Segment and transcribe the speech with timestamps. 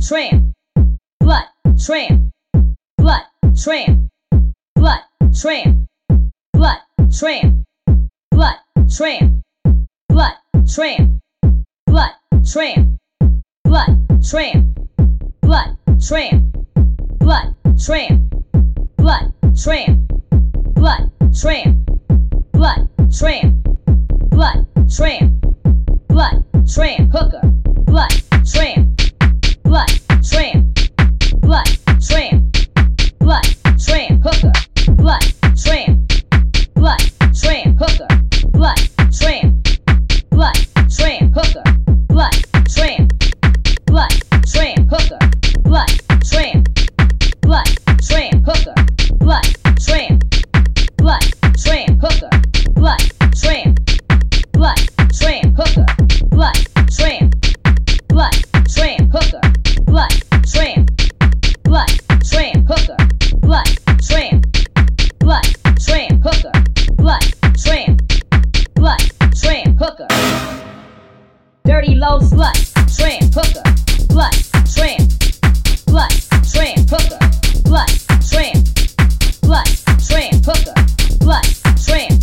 [0.00, 0.52] tramp,
[1.20, 1.44] blood,
[1.84, 2.30] tramp,
[2.98, 3.22] blood,
[3.62, 4.08] tramp,
[4.74, 5.00] blood,
[5.38, 5.86] tramp,
[6.52, 6.78] blood,
[7.16, 7.64] tramp,
[8.30, 8.56] blood,
[8.88, 9.42] tramp,
[10.08, 10.34] blood,
[10.66, 11.20] tramp,
[11.86, 12.10] blood,
[12.44, 12.90] tramp,
[13.64, 14.68] blood, tramp,
[15.42, 15.68] blood,
[16.02, 16.48] tramp,
[17.20, 18.34] blood, tramp,
[18.98, 19.26] blood,
[19.56, 20.02] tramp,
[20.74, 21.80] blood, tramp,
[22.52, 23.68] blood, tramp,
[24.32, 24.66] blood,
[24.96, 25.46] tramp,
[26.08, 27.40] blood, tramp, hooker,
[27.86, 28.10] blood,
[28.44, 28.83] tramp,
[29.74, 30.03] what?
[72.14, 72.54] Low slut,
[72.96, 73.62] tramp, hooker,
[74.06, 74.32] blood,
[74.72, 75.10] tramp,
[75.84, 76.12] blood,
[76.46, 77.18] tramp, hooker,
[77.64, 77.90] blood,
[78.30, 78.68] tramp,
[79.42, 79.66] blood,
[79.98, 80.74] tramp, hooker,
[81.18, 81.42] blood,
[81.82, 82.14] tramp,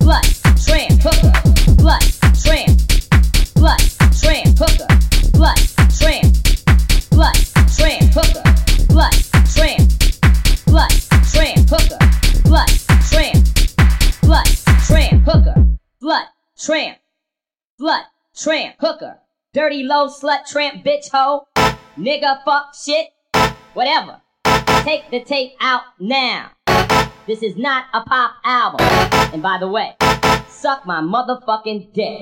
[0.00, 0.24] blood,
[0.60, 1.32] tramp, hooker,
[1.80, 2.04] blood,
[2.44, 2.76] tramp,
[3.54, 3.80] blood,
[4.20, 4.86] tramp, hooker,
[5.32, 5.56] blood,
[5.96, 6.36] tramp,
[7.10, 7.36] blood,
[7.72, 8.44] tramp, hooker,
[8.92, 9.14] blood,
[9.56, 9.88] tramp,
[10.66, 10.92] blood,
[11.32, 11.98] tramp, hooker,
[12.44, 12.68] blood,
[13.08, 13.44] tramp,
[14.20, 14.46] blood,
[14.86, 15.64] tramp, hooker,
[16.02, 16.26] blood,
[16.58, 16.98] tramp,
[17.78, 18.04] blood,
[18.36, 19.18] tramp, hooker,
[19.54, 21.46] dirty low slut tramp bitch hoe,
[21.98, 23.08] nigga fuck shit,
[23.72, 24.20] whatever.
[24.84, 26.50] Take the tape out now.
[27.26, 28.86] This is not a pop album.
[29.32, 29.96] And by the way,
[30.48, 32.20] suck my motherfucking dick.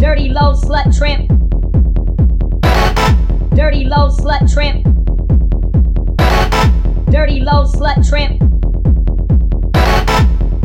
[0.00, 1.28] Dirty low slut tramp.
[3.54, 4.84] Dirty low slut tramp.
[7.10, 8.40] Dirty low slut tramp.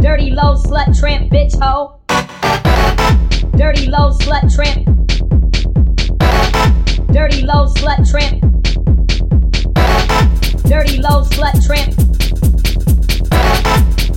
[0.02, 1.99] Dirty low slut tramp bitch hoe.
[3.60, 4.86] Dirty low slut tramp.
[7.12, 8.40] Dirty low slut tramp.
[10.64, 11.94] Dirty low slut tramp.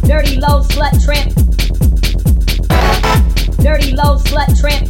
[0.07, 1.35] Dirty low slut tramp.
[3.59, 4.89] Dirty low slut tramp.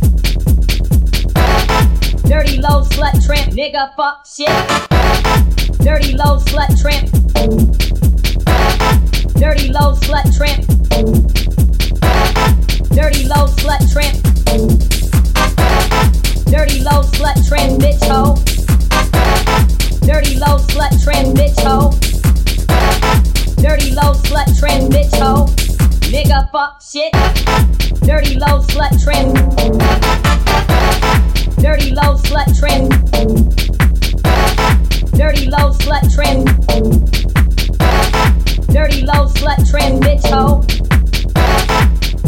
[2.29, 3.53] Dirty low slut tramp.
[3.55, 4.51] Nigga fuck shit.
[5.79, 7.09] Dirty low slut tramp.
[9.41, 10.67] Dirty low slut tramp.
[12.91, 14.32] Dirty low slut tramp.
[26.23, 27.13] Nigga fuck shit.
[28.07, 29.35] Dirty low slut tramp.
[31.57, 32.93] Dirty low slut tramp.
[35.17, 36.47] Dirty low slut tramp.
[38.69, 40.63] Dirty low slut tramp bitch hoe.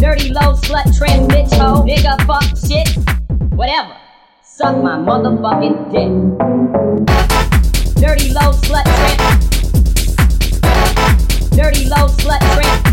[0.01, 1.85] Dirty low slut tramp bitch hoe.
[1.85, 2.89] Nigga fuck shit.
[3.55, 3.97] Whatever.
[4.43, 6.11] Suck my motherfucking dick.
[8.03, 9.21] Dirty low slut tramp.
[11.53, 12.84] Dirty low slut tramp.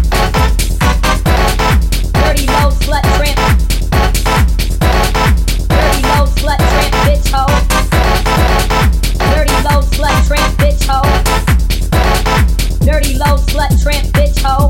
[13.51, 14.69] Slut tramp bitch hoe.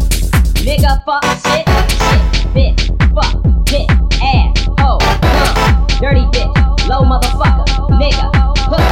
[0.65, 1.65] Nigga fuck shit,
[2.01, 2.21] shit,
[2.53, 2.81] bitch,
[3.13, 3.33] fuck,
[3.69, 3.89] bitch,
[4.21, 5.85] ass, hoe, huh.
[6.01, 6.49] Dirty bitch,
[6.89, 7.65] low motherfucker,
[8.01, 8.25] nigga,
[8.65, 8.85] hook,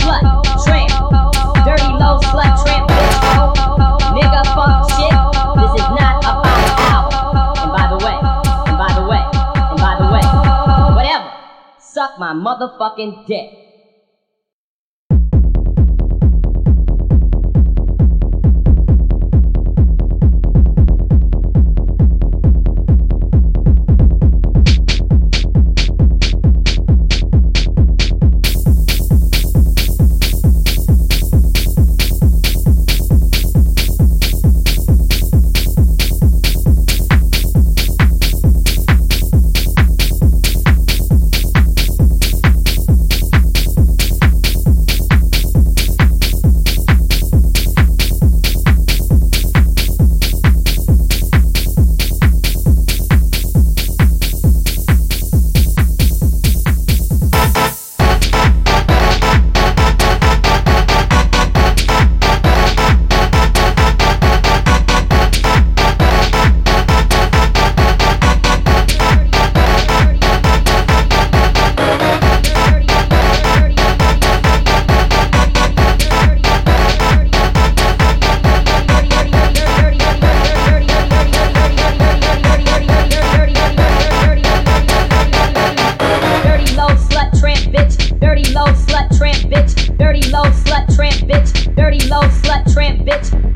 [0.00, 0.24] slut,
[0.64, 0.92] tramp.
[1.68, 3.52] Dirty low slut tramp bitch hoe.
[4.16, 5.12] Nigga fuck shit.
[5.60, 6.56] This is not a pop
[6.96, 7.36] album.
[7.60, 10.24] And by the way, and by the way, and by the way,
[10.96, 11.30] whatever.
[11.78, 13.65] Suck my motherfucking dick.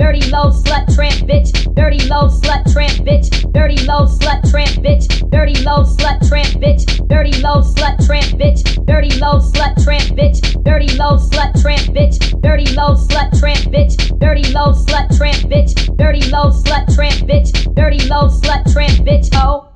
[0.00, 5.04] Dirty low slut tramp bitch, dirty low slut tramp bitch, dirty low slut tramp bitch,
[5.28, 10.40] dirty low slut tramp bitch, dirty low slut tramp bitch, dirty low slut tramp bitch,
[10.64, 15.98] dirty low slut tramp bitch, dirty low slut tramp bitch, dirty low slut tramp bitch,
[15.98, 19.66] dirty low slut tramp bitch, dirty low slut tramp bitch, ho,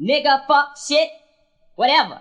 [0.00, 1.08] nigga, fuck, shit,
[1.74, 2.20] whatever.